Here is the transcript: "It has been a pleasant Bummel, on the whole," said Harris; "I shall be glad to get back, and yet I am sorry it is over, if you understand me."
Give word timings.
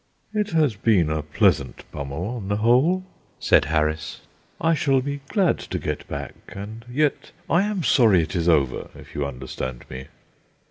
"It 0.33 0.49
has 0.49 0.75
been 0.75 1.11
a 1.11 1.21
pleasant 1.21 1.83
Bummel, 1.91 2.25
on 2.37 2.47
the 2.47 2.55
whole," 2.55 3.05
said 3.39 3.65
Harris; 3.65 4.21
"I 4.59 4.73
shall 4.73 4.99
be 4.99 5.21
glad 5.27 5.59
to 5.59 5.77
get 5.77 6.07
back, 6.07 6.33
and 6.47 6.83
yet 6.89 7.31
I 7.47 7.61
am 7.61 7.83
sorry 7.83 8.23
it 8.23 8.35
is 8.35 8.49
over, 8.49 8.89
if 8.95 9.13
you 9.13 9.23
understand 9.27 9.85
me." 9.91 10.07